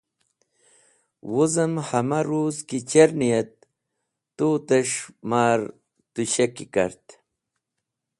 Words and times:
Wuzem 1.31 1.73
hamahruz 1.89 2.55
ki 2.67 2.77
cerni 2.89 3.29
et 3.41 3.53
tu’tes̃h 4.37 4.99
ma’r 5.29 5.59
tusheki 6.13 6.65
kart. 6.73 7.05